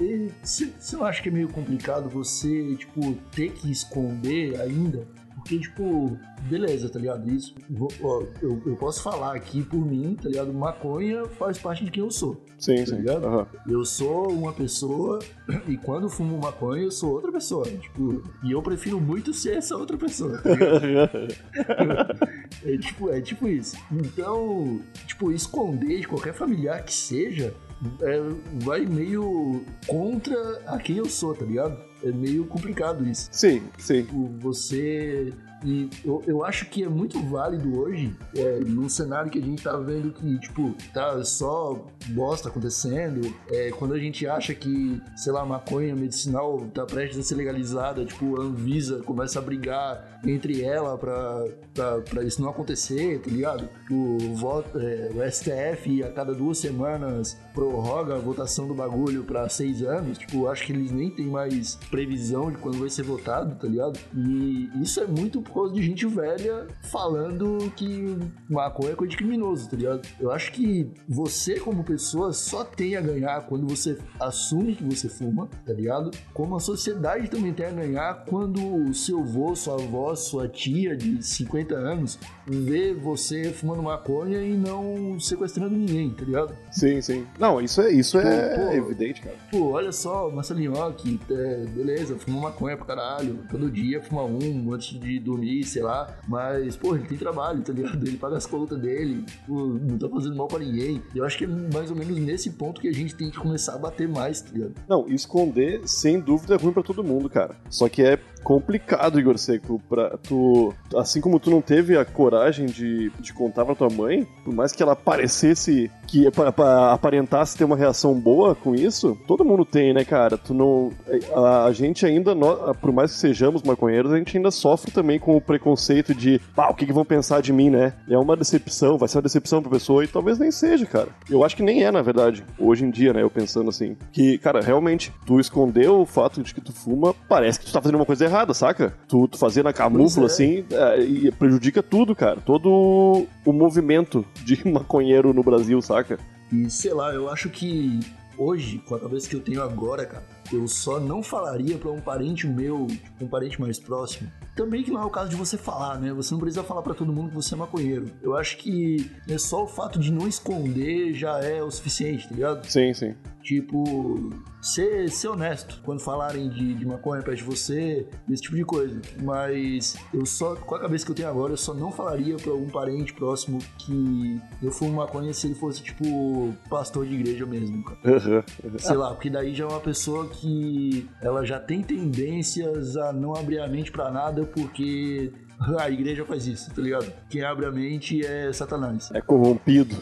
[0.43, 5.03] você você não acha que é meio complicado você, tipo, ter que esconder ainda?
[5.47, 6.19] Porque, tipo,
[6.51, 7.31] beleza, tá ligado?
[7.31, 10.53] Isso, vou- ó, eu, eu posso falar aqui por mim, tá ligado?
[10.53, 12.43] Maconha faz parte de quem eu sou.
[12.59, 12.97] Sim, Tá sim.
[12.97, 13.25] ligado?
[13.27, 13.47] Aham.
[13.69, 15.21] Eu sou uma pessoa
[15.69, 17.65] e quando fumo maconha eu sou outra pessoa.
[17.65, 20.39] Tipo, e eu prefiro muito ser essa outra pessoa.
[20.39, 20.51] Tá
[20.85, 21.11] ligado?
[22.65, 23.77] é, tipo, é tipo isso.
[23.93, 27.55] Então, tipo, esconder de qualquer familiar que seja
[28.03, 28.21] é,
[28.65, 30.35] vai meio contra
[30.67, 31.77] a quem eu sou, tá ligado?
[32.03, 33.29] É meio complicado isso.
[33.33, 34.07] sim, sim.
[34.39, 35.33] Você.
[35.67, 39.65] E eu, eu acho que é muito válido hoje, é, num cenário que a gente
[39.65, 45.33] tá vendo que, tipo, tá só bosta acontecendo, é, quando a gente acha que, sei
[45.33, 50.63] lá, maconha medicinal tá prestes a ser legalizada, tipo, a Anvisa começa a brigar entre
[50.63, 53.69] ela pra, pra, pra isso não acontecer, tá ligado?
[53.91, 59.49] O, voto, é, o STF a cada duas semanas prorroga a votação do bagulho pra
[59.49, 63.57] seis anos, tipo, acho que eles nem têm mais previsão de quando vai ser votado,
[63.57, 63.99] tá ligado?
[64.15, 68.17] E isso é muito por causa de gente velha falando que
[68.49, 70.07] maconha é coisa de criminoso, tá ligado?
[70.21, 75.09] Eu acho que você, como pessoa, só tem a ganhar quando você assume que você
[75.09, 76.11] fuma, tá ligado?
[76.33, 80.97] Como a sociedade também tem a ganhar quando o seu avô, sua avó, sua tia
[80.97, 86.55] de 50 anos vê você fumando maconha e não sequestrando ninguém, tá ligado?
[86.71, 87.27] Sim, sim.
[87.39, 88.73] Não, isso é, isso é Pô, pô.
[88.73, 89.37] evidente, cara.
[89.51, 93.39] Pô, olha só, Marcelinho, ó, que é, beleza, fuma maconha pra caralho.
[93.51, 96.17] Todo dia fuma um antes de dormir, sei lá.
[96.29, 98.07] Mas, pô, ele tem trabalho, tá ligado?
[98.07, 101.03] Ele paga as contas dele, não tá fazendo mal pra ninguém.
[101.15, 103.75] Eu acho que é mais ou menos nesse ponto que a gente tem que começar
[103.75, 104.75] a bater mais, tá ligado?
[104.89, 107.57] Não, esconder, sem dúvida, é ruim pra todo mundo, cara.
[107.69, 110.73] Só que é complicado, Igor Seco, pra tu...
[110.95, 114.71] Assim como tu não teve a coragem de, de contar pra tua mãe, por mais
[114.71, 119.65] que ela parecesse que pa- pa- aparentasse ter uma reação boa com isso, todo mundo
[119.65, 120.39] tem, né, cara?
[120.39, 120.93] Tu não...
[121.35, 122.37] A, a gente ainda,
[122.81, 126.69] por mais que sejamos maconheiros, a gente ainda sofre também com o preconceito de, pá,
[126.71, 127.95] o que, que vão pensar de mim, né?
[128.09, 131.09] É uma decepção, vai ser uma decepção pra pessoa e talvez nem seja, cara.
[131.29, 132.45] Eu acho que nem é, na verdade.
[132.57, 136.55] Hoje em dia, né, eu pensando assim, que, cara, realmente, tu esconder o fato de
[136.55, 138.36] que tu fuma, parece que tu tá fazendo uma coisa errada.
[138.37, 138.95] Errada, saca?
[139.09, 142.41] Tu, tu fazer na camufla, Pois assim, é, e prejudica tudo, cara.
[142.41, 146.19] Todo o movimento de maconheiro no Brasil, saca?
[146.53, 148.01] E sei lá, eu acho que
[148.37, 152.01] hoje, com a cabeça que eu tenho agora, cara, eu só não falaria pra um
[152.01, 154.31] parente meu, tipo, um parente mais próximo.
[154.55, 156.13] Também que não é o caso de você falar, né?
[156.15, 158.07] Você não precisa falar pra todo mundo que você é maconheiro.
[158.23, 162.35] Eu acho que é só o fato de não esconder já é o suficiente, tá
[162.35, 162.65] ligado?
[162.67, 163.15] Sim, sim.
[163.43, 164.31] Tipo,
[164.61, 169.01] ser, ser honesto quando falarem de, de maconha perto de você, esse tipo de coisa.
[169.23, 172.53] Mas eu só, com a cabeça que eu tenho agora, eu só não falaria pra
[172.53, 177.85] um parente próximo que eu fumo maconha se ele fosse, tipo, pastor de igreja mesmo,
[177.85, 178.41] cara.
[178.79, 183.35] Sei lá, porque daí já é uma pessoa que ela já tem tendências a não
[183.35, 185.33] abrir a mente pra nada porque
[185.79, 187.13] a igreja faz isso, tá ligado?
[187.29, 189.11] Quem abre a mente é Satanás.
[189.13, 189.97] É corrompido.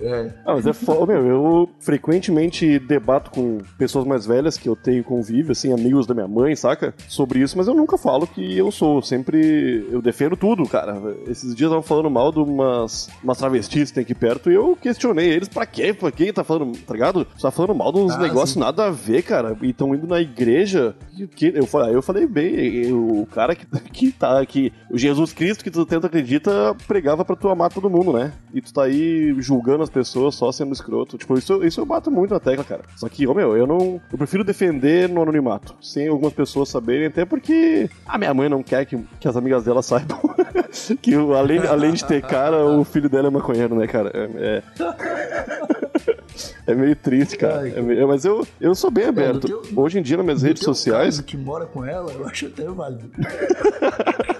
[0.00, 0.32] É.
[0.46, 1.26] Ah, mas é foda, meu.
[1.26, 6.28] Eu frequentemente debato com pessoas mais velhas que eu tenho convívio, assim, amigos da minha
[6.28, 6.94] mãe, saca?
[7.08, 9.02] Sobre isso, mas eu nunca falo que eu sou.
[9.02, 10.96] Sempre eu defendo tudo, cara.
[11.26, 14.54] Esses dias eu tava falando mal de umas, umas travestis que tem aqui perto e
[14.54, 15.92] eu questionei eles pra quê?
[15.92, 17.26] Pra quem tá falando, tá ligado?
[17.36, 18.60] Você tá falando mal de uns Ah, negócios sim.
[18.60, 19.56] nada a ver, cara.
[19.60, 20.94] E tão indo na igreja.
[21.20, 22.54] O que- Eu falei, aí eu falei bem,
[22.86, 27.24] eu- o cara que, que tá aqui, o Jesus Cristo que tu tenta acredita, pregava
[27.24, 28.32] pra tu amar todo mundo, né?
[28.54, 31.18] E tu tá aí julgando as pessoas só sendo escroto.
[31.18, 32.82] Tipo, isso, isso eu bato muito na tecla, cara.
[32.96, 34.00] Só que, ô meu, eu não.
[34.10, 35.74] Eu prefiro defender no anonimato.
[35.82, 39.64] Sem algumas pessoas saberem, até porque a minha mãe não quer que, que as amigas
[39.64, 40.18] dela saibam
[41.02, 44.10] que além, além de ter cara, o filho dela é maconheiro, né, cara?
[44.14, 44.62] É.
[44.78, 44.88] é...
[46.72, 47.60] é meio triste, cara.
[47.60, 49.46] Ai, É meio- mas eu, eu sou bem no aberto.
[49.46, 51.20] teu- Hoje em dia, nas minhas redes sociais.
[51.20, 53.10] que mora com ela, eu acho até válido.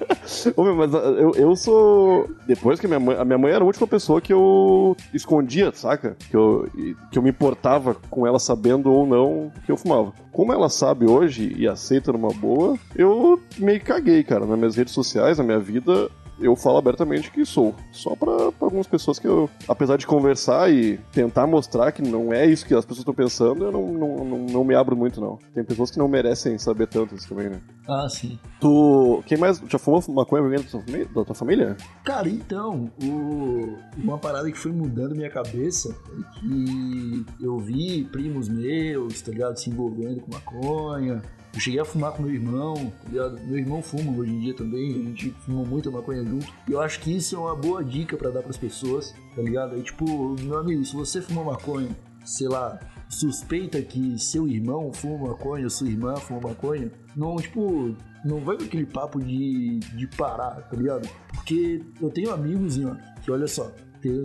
[0.57, 2.29] Ô, meu, mas ah, eu, eu sou.
[2.47, 3.17] Depois que minha mãe.
[3.17, 6.17] A minha mãe era a última pessoa que eu escondia, saca?
[6.31, 6.69] Que eu,
[7.11, 10.13] que eu me importava com ela sabendo ou não que eu fumava.
[10.33, 14.47] Como ela sabe hoje e aceita numa boa, eu meio caguei, cara.
[14.47, 16.11] Nas minhas redes sociais, na minha vida.
[16.41, 17.75] Eu falo abertamente que sou.
[17.93, 22.33] Só pra, pra algumas pessoas que eu, apesar de conversar e tentar mostrar que não
[22.33, 25.21] é isso que as pessoas estão pensando, eu não, não, não, não me abro muito,
[25.21, 25.39] não.
[25.55, 27.61] Tem pessoas que não merecem saber tanto isso também, né?
[27.89, 28.39] Ah, sim.
[28.61, 29.23] Tu.
[29.27, 29.61] Quem mais.
[29.69, 30.83] Já fumou maconha alguém da tua?
[31.15, 31.77] Da tua família?
[32.05, 38.49] Cara, então, o- uma parada que foi mudando minha cabeça é que eu vi primos
[38.49, 41.23] meus, tá ligado, se envolvendo com maconha.
[41.59, 43.41] Eu cheguei a fumar com meu irmão, tá ligado?
[43.41, 46.47] Meu irmão fuma hoje em dia também, a gente fuma muita maconha junto.
[46.69, 49.75] E eu acho que isso é uma boa dica pra dar pras pessoas, tá ligado?
[49.75, 51.89] Aí, tipo, meu amigo, se você fuma maconha,
[52.25, 57.93] sei lá, suspeita que seu irmão fuma maconha, sua irmã fuma maconha, não, tipo,
[58.25, 61.09] não vai com aquele papo de, de parar, tá ligado?
[61.35, 63.73] Porque eu tenho amigos, ó, que olha só,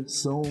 [0.07, 0.41] são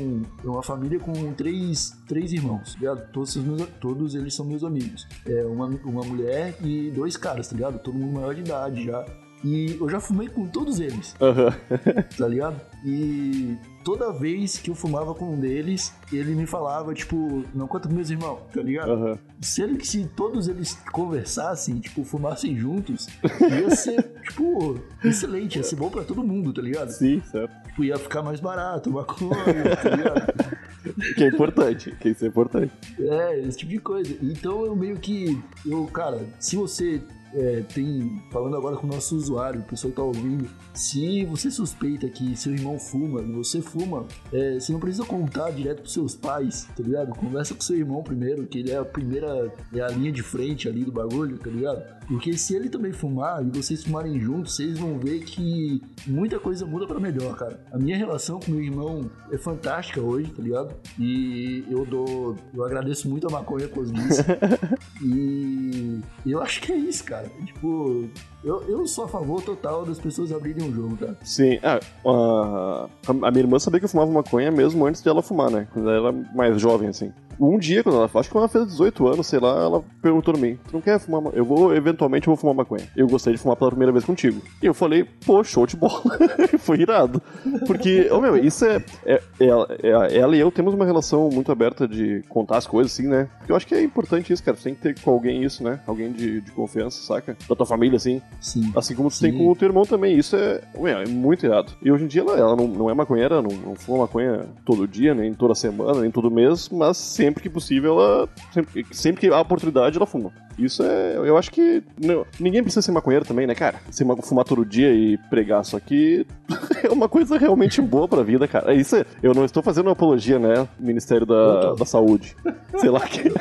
[0.45, 3.13] uma família com três, três irmãos, tá ligado?
[3.13, 5.07] Todos, os meus, todos eles são meus amigos.
[5.27, 7.79] É uma, uma mulher e dois caras, tá ligado?
[7.79, 9.05] Todo mundo maior de idade já.
[9.45, 11.53] E eu já fumei com todos eles, Aham.
[12.17, 12.61] tá ligado?
[12.85, 17.89] E toda vez que eu fumava com um deles, ele me falava, tipo, não conta
[17.89, 18.93] com meus irmãos, tá ligado?
[18.93, 19.19] Aham.
[19.41, 23.09] Se, ele, se todos eles conversassem, tipo, fumassem juntos,
[23.41, 26.91] ia ser, tipo, excelente, ia ser bom pra todo mundo, tá ligado?
[26.91, 27.53] Sim, certo.
[27.69, 30.63] Tipo, ia ficar mais barato, maconha, tá ligado?
[31.15, 31.95] Que é importante.
[32.01, 32.73] Que isso é importante.
[32.99, 34.17] É, esse tipo de coisa.
[34.21, 35.41] Então eu meio que.
[35.65, 37.01] Eu, cara, se você
[37.35, 38.21] é, tem.
[38.31, 42.37] Falando agora com o nosso usuário, o pessoal que tá ouvindo, se você suspeita que
[42.37, 46.69] seu irmão fuma e você fuma, é, você não precisa contar direto pros seus pais,
[46.77, 47.11] tá ligado?
[47.11, 49.53] Conversa com seu irmão primeiro, que ele é a primeira.
[49.75, 51.83] É a linha de frente ali do bagulho, tá ligado?
[52.13, 56.67] Porque se ele também fumar e vocês fumarem juntos, vocês vão ver que muita coisa
[56.67, 57.65] muda pra melhor, cara.
[57.73, 60.75] A minha relação com meu irmão é fantástica hoje, tá ligado?
[60.99, 62.37] E eu dou.
[62.53, 64.23] Eu agradeço muito a maconha por disso.
[65.01, 67.31] e eu acho que é isso, cara.
[67.47, 68.07] Tipo,
[68.45, 71.17] eu, eu sou a favor total das pessoas abrirem um jogo, cara.
[71.23, 71.59] Sim.
[71.63, 75.51] Ah, a, a minha irmã sabia que eu fumava maconha mesmo antes de ela fumar,
[75.51, 75.67] né?
[75.73, 77.11] Quando ela era mais jovem, assim.
[77.45, 80.33] Um dia, quando ela, acho que quando ela fez 18 anos, sei lá, ela perguntou
[80.33, 81.21] pra mim: Tu não quer fumar?
[81.23, 82.85] ma- Eu vou, eventualmente, eu vou fumar maconha.
[82.97, 84.41] Eu gostaria de fumar pela primeira vez contigo.
[84.63, 86.01] E eu falei: Pô, show de bola.
[86.61, 87.21] Foi irado.
[87.67, 89.47] Porque, ô meu, isso é, é, é-
[89.83, 93.29] é- Ela e eu temos uma relação muito aberta de contar as coisas, assim, né?
[93.39, 94.57] Porque eu acho que é importante isso, cara.
[94.57, 95.81] Você tem que ter com alguém isso, né?
[95.87, 97.37] Alguém de, de confiança, saca?
[97.49, 98.23] Da tua família, assim.
[98.41, 98.71] Sim.
[98.77, 99.31] Assim como tu Sim.
[99.31, 100.17] tem com o teu irmão também.
[100.17, 101.73] Isso é, ué, é muito irado.
[101.83, 104.87] E hoje em dia ela, ela não, não é maconheira, não, não fuma maconha todo
[104.87, 108.29] dia, nem toda semana, nem todo mês, mas sempre que possível ela.
[108.53, 110.31] Sempre, sempre que há oportunidade, ela fuma.
[110.59, 111.17] Isso é.
[111.17, 111.83] Eu acho que.
[111.99, 113.81] Não, ninguém precisa ser maconheiro também, né, cara?
[113.91, 116.27] Se ma- fumar todo dia e pregar, só que
[116.85, 118.75] é uma coisa realmente boa pra vida, cara.
[118.75, 120.69] Isso é, eu não estou fazendo apologia, né?
[120.79, 122.37] Ministério da, da Saúde.
[122.77, 123.23] Sei lá que.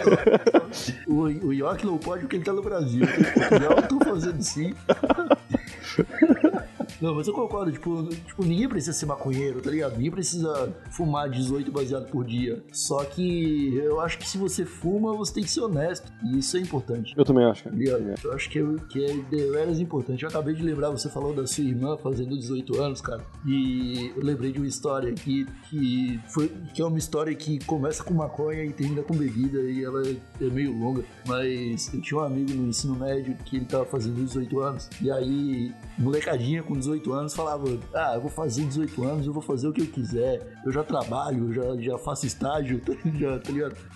[1.06, 3.02] O, o York não pode porque ele tá no Brasil.
[3.06, 4.74] Eu tô fazendo sim.
[7.02, 9.94] Não, mas eu concordo, tipo, tipo, ninguém precisa ser maconheiro, tá ligado?
[9.94, 12.64] Ninguém precisa fumar 18 baseado por dia.
[12.72, 16.12] Só que eu acho que se você fuma, você tem que ser honesto.
[16.24, 17.14] E isso é importante.
[17.18, 17.76] Eu também acho, cara.
[17.76, 18.14] tá ligado?
[18.24, 20.22] Eu acho que é, que é deveras importante.
[20.22, 23.24] Eu acabei de lembrar, você falou da sua irmã fazendo 18 anos, cara.
[23.48, 28.04] E eu lembrei de uma história que, que, foi, que é uma história que começa
[28.04, 29.60] com maconha e termina com bebida.
[29.62, 31.04] E ela é meio longa.
[31.26, 34.90] Mas eu tinha um amigo no ensino médio que ele tava fazendo 18 anos.
[35.02, 39.42] E aí, molecadinha com 18 anos falava: Ah, eu vou fazer 18 anos, eu vou
[39.42, 40.60] fazer o que eu quiser.
[40.66, 42.82] Eu já trabalho, já, já faço estágio,
[43.20, 43.52] já, tá?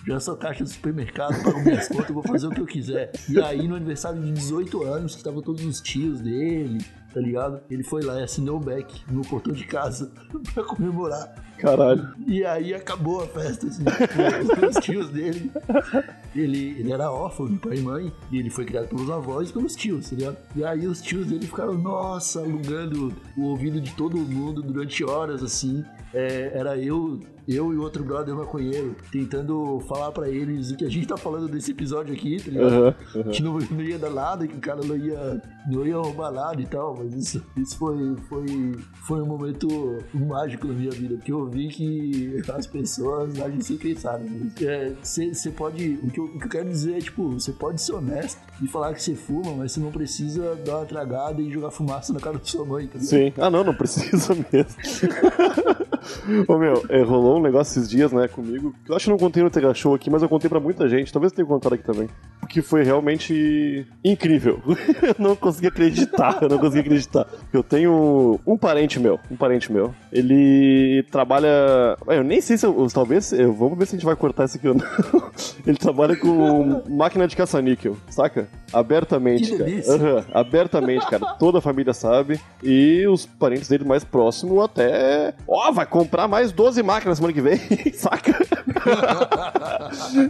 [0.08, 3.12] Já sou caixa do supermercado, pago minhas contas, eu vou fazer o que eu quiser.
[3.30, 7.62] E aí, no aniversário de 18 anos, que estavam todos os tios dele, tá ligado?
[7.70, 10.12] Ele foi lá e assinou o back no portão de casa
[10.54, 11.34] pra comemorar.
[11.58, 12.08] Caralho.
[12.28, 13.84] E aí acabou a festa, assim.
[14.70, 15.52] os tios dele.
[16.36, 18.14] Ele, ele era órfão de pai e mãe.
[18.32, 20.38] E ele foi criado pelos avós e pelos tios, tá ligado?
[20.56, 25.44] E aí os tios dele ficaram, nossa, alugando o ouvido de todo mundo durante horas,
[25.44, 25.84] assim.
[26.14, 30.90] É, era eu, eu e outro brother maconheiro tentando falar pra eles o que a
[30.90, 32.74] gente tá falando desse episódio aqui, tá ligado?
[32.74, 33.32] Aham, aham.
[33.32, 36.62] Que não, não ia dar nada, que o cara não ia, não ia roubar nada
[36.62, 39.68] e tal, mas isso, isso foi, foi, foi um momento
[40.14, 44.20] mágico na minha vida, porque eu vi que as pessoas agem sem pensar.
[45.02, 46.00] Você é, pode.
[46.04, 48.68] O que, eu, o que eu quero dizer é, tipo, você pode ser honesto e
[48.68, 52.20] falar que você fuma, mas você não precisa dar uma tragada e jogar fumaça na
[52.20, 53.00] cara da sua mãe, tá?
[53.00, 53.34] Sim.
[53.38, 54.76] Ah, não, não precisa mesmo.
[56.48, 59.18] Ô meu, é, rolou um negócio esses dias, né, comigo, que eu acho que não
[59.18, 61.74] contei no Tega Show aqui, mas eu contei pra muita gente, talvez eu tenha contado
[61.74, 62.08] aqui também.
[62.40, 64.62] Porque foi realmente incrível.
[65.02, 67.28] eu não consegui acreditar, eu não consegui acreditar.
[67.52, 71.98] Eu tenho um parente meu, um parente meu, ele trabalha.
[72.08, 72.88] Eu nem sei se eu.
[72.94, 73.32] Talvez.
[73.34, 74.86] Eu, vamos ver se a gente vai cortar isso aqui ou não.
[75.66, 78.48] ele trabalha com máquina de caça-níquel, saca?
[78.72, 79.96] Abertamente, Que cara.
[79.96, 81.26] Aham, abertamente, cara.
[81.40, 82.40] Toda a família sabe.
[82.64, 85.34] E os parentes dele mais próximos até.
[85.48, 87.58] Ó, vai comprar mais 12 máquinas semana que vem,
[87.96, 88.36] saca?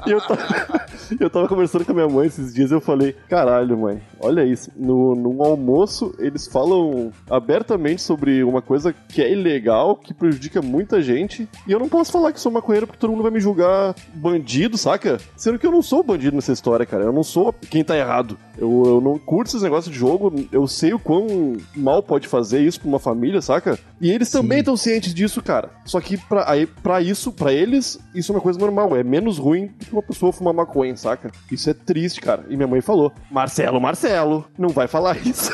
[0.05, 0.85] e eu tava,
[1.19, 4.45] eu tava conversando com a minha mãe esses dias e eu falei: caralho, mãe, olha
[4.45, 4.69] isso.
[4.75, 11.01] No, no almoço, eles falam abertamente sobre uma coisa que é ilegal, que prejudica muita
[11.01, 11.49] gente.
[11.67, 14.77] E eu não posso falar que sou maconheiro porque todo mundo vai me julgar bandido,
[14.77, 15.17] saca?
[15.35, 17.05] Sendo que eu não sou bandido nessa história, cara.
[17.05, 18.37] Eu não sou quem tá errado.
[18.55, 20.31] Eu, eu não curto esses negócios de jogo.
[20.51, 23.79] Eu sei o quão mal pode fazer isso pra uma família, saca?
[23.99, 25.54] E eles também estão cientes disso, cara.
[25.85, 28.95] Só que pra, aí, pra isso, pra eles, isso é uma coisa normal.
[28.95, 31.31] É menos ruim do que uma pessoa fumar maconha, saca?
[31.51, 32.45] Isso é triste, cara.
[32.49, 35.51] E minha mãe falou: Marcelo, Marcelo, não vai falar isso.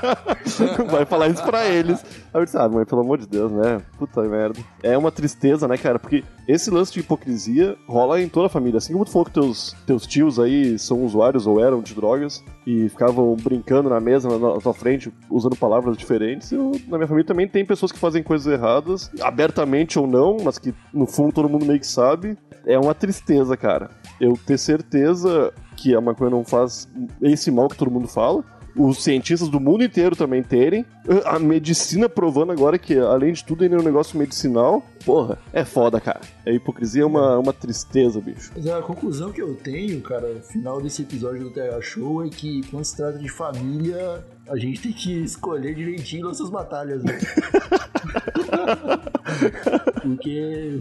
[0.78, 2.04] não vai falar isso pra eles.
[2.32, 3.80] Aí eu disse: Ah, mãe, pelo amor de Deus, né?
[3.98, 4.60] Puta merda.
[4.82, 5.98] É uma tristeza, né, cara?
[5.98, 8.78] Porque esse lance de hipocrisia rola em toda a família.
[8.78, 12.42] Assim como tu falou que teus, teus tios aí são usuários ou eram de drogas
[12.66, 17.08] e ficavam brincando na mesa na, na tua frente, usando palavras diferentes, eu, na minha
[17.08, 21.32] família também tem pessoas que fazem coisas erradas, abertamente ou não, mas que no fundo
[21.32, 22.36] todo mundo meio que sabe.
[22.64, 23.90] É uma tristeza, cara.
[24.20, 26.88] Eu ter certeza que a maconha não faz
[27.20, 28.44] esse mal que todo mundo fala.
[28.76, 30.84] Os cientistas do mundo inteiro também terem.
[31.24, 34.84] A medicina provando agora que, além de tudo, ainda é um negócio medicinal.
[35.04, 36.20] Porra, é foda, cara.
[36.46, 38.52] A hipocrisia é uma, uma tristeza, bicho.
[38.54, 42.28] Mas a conclusão que eu tenho, cara, no final desse episódio do TH Show é
[42.28, 47.18] que quando se trata de família, a gente tem que escolher direitinho nossas batalhas, né?
[50.02, 50.80] Porque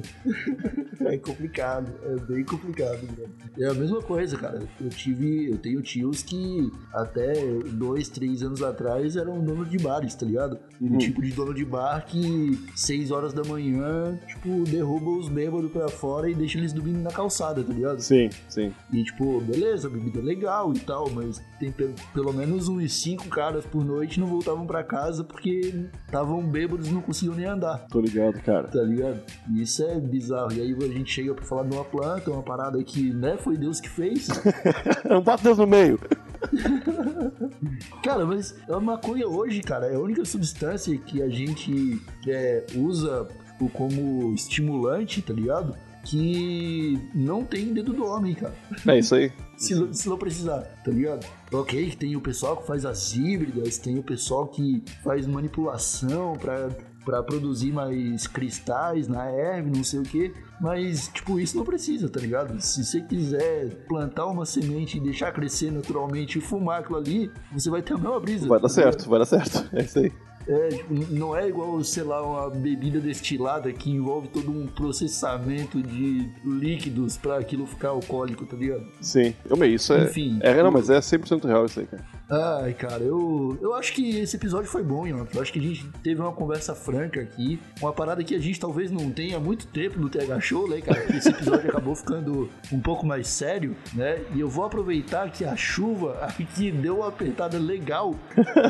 [1.02, 3.26] é complicado, é bem complicado, né?
[3.60, 4.62] É a mesma coisa, cara.
[4.80, 7.34] Eu tive, eu tenho tios que até
[7.74, 10.58] dois, três anos atrás eram dono de bares, tá ligado?
[10.80, 10.96] Uhum.
[10.96, 15.72] Um tipo de dono de bar que seis horas da manhã, tipo, derruba os bêbados
[15.72, 18.00] pra fora e deixa eles dormindo na calçada, tá ligado?
[18.02, 18.72] Sim, sim.
[18.92, 23.28] E tipo, beleza, bebida é legal e tal, mas tem pe- pelo menos uns cinco
[23.28, 27.86] caras por noite não voltavam pra casa porque estavam bêbados e não conseguiam nem andar.
[27.90, 28.68] Tô ligado, cara.
[28.68, 29.11] Tá ligado?
[29.52, 30.52] E isso é bizarro.
[30.54, 33.58] E aí a gente chega pra falar de uma planta, uma parada que, né, foi
[33.58, 34.28] Deus que fez.
[35.10, 36.00] Não bate Deus no meio.
[38.04, 43.28] Cara, mas a maconha hoje, cara, é a única substância que a gente é, usa
[43.74, 45.76] como estimulante, tá ligado?
[46.04, 48.56] Que não tem dedo do homem, cara.
[48.88, 49.32] É isso aí.
[49.56, 51.24] Se, não- se não precisar, tá ligado?
[51.54, 56.34] Ok, que tem o pessoal que faz as híbridas, tem o pessoal que faz manipulação
[56.34, 56.70] pra
[57.06, 60.34] para produzir mais cristais na erva, não sei o que.
[60.60, 62.60] Mas, tipo, isso não precisa, tá ligado?
[62.62, 67.70] Se você quiser plantar uma semente e deixar crescer naturalmente e fumar aquilo ali, você
[67.70, 68.48] vai ter a mesma brisa.
[68.48, 69.70] Vai dar certo, vai dar certo.
[69.74, 70.12] É isso aí.
[70.48, 70.70] É,
[71.10, 77.16] não é igual, sei lá, uma bebida destilada que envolve todo um processamento de líquidos
[77.18, 78.86] pra aquilo ficar alcoólico, tá ligado?
[79.00, 79.34] Sim.
[79.50, 80.06] Eu meio, isso é.
[80.06, 82.04] Enfim, é, não, mas é 100% real isso aí, cara.
[82.32, 85.28] Ai, cara, eu, eu acho que esse episódio foi bom, Ian.
[85.34, 87.60] Eu acho que a gente teve uma conversa franca aqui.
[87.82, 90.80] Uma parada que a gente talvez não tenha há muito tempo no TH Show, né,
[90.80, 91.04] cara?
[91.14, 94.22] Esse episódio acabou ficando um pouco mais sério, né?
[94.34, 98.16] E eu vou aproveitar que a chuva aqui deu uma apertada legal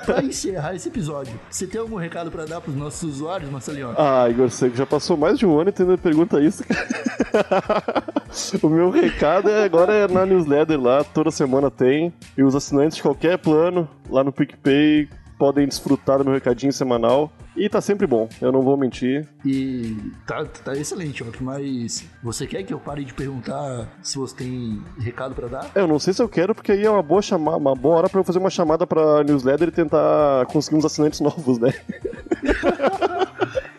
[0.08, 1.40] pra encerrar esse episódio.
[1.48, 3.94] Você tem algum recado pra dar pros nossos usuários, Marcelinho?
[3.96, 8.04] Ah, Igor Seco, já passou mais de um ano e tu ainda pergunta isso, cara.
[8.64, 12.12] o meu recado é agora é na newsletter lá, toda semana tem.
[12.36, 17.30] E os assinantes de qualquer plano lá no PicPay podem desfrutar do meu recadinho semanal.
[17.58, 19.28] E tá sempre bom, eu não vou mentir.
[19.44, 24.36] E tá, tá excelente, Otto, mas você quer que eu pare de perguntar se você
[24.36, 25.70] tem recado pra dar?
[25.76, 28.10] Eu não sei se eu quero, porque aí é uma boa chamada, uma boa hora
[28.10, 31.74] pra eu fazer uma chamada pra newsletter e tentar conseguir uns assinantes novos, né?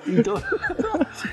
[0.07, 0.35] Então,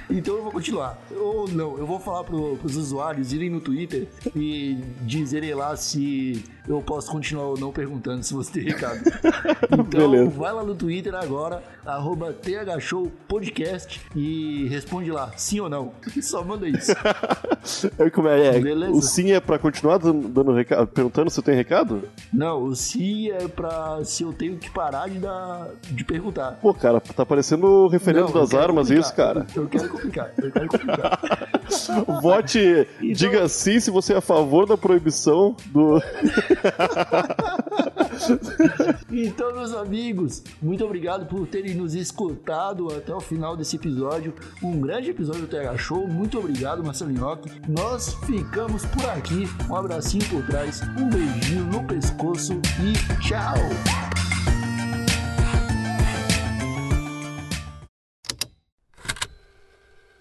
[0.09, 0.97] então eu vou continuar.
[1.11, 6.43] Ou não, eu vou falar pro, pros usuários irem no Twitter e dizerem lá se
[6.67, 8.99] eu posso continuar ou não perguntando se você tem recado.
[9.71, 10.29] Então Beleza.
[10.31, 15.91] vai lá no Twitter agora, arroba thshowpodcast e responde lá, sim ou não.
[16.21, 16.91] Só manda isso.
[17.97, 18.91] Aí como é, é, Beleza.
[18.91, 22.03] o sim é pra continuar dando, dando recado, perguntando se eu tenho recado?
[22.33, 26.59] Não, o sim é pra se eu tenho que parar de, dar, de perguntar.
[26.61, 29.45] Pô, cara, tá parecendo o referendo das armas isso, cara.
[29.55, 31.19] Eu quero complicar, eu quero complicar.
[32.21, 36.01] Vote, Então- diga sim se você é a favor da proibição do.
[39.11, 44.33] Então, meus amigos, muito obrigado por terem nos escutado até o final desse episódio.
[44.61, 46.07] Um grande episódio do TH Show.
[46.07, 47.49] Muito obrigado, Marcelinhoque.
[47.67, 49.47] Nós ficamos por aqui.
[49.69, 54.18] Um abracinho por trás, um beijinho no pescoço e tchau!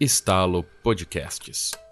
[0.01, 1.88] Estalo Podcasts.